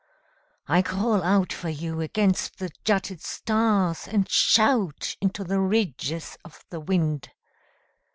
[0.67, 6.65] I call out for you against the jutted stars And shout into the ridges of
[6.71, 7.29] the wind.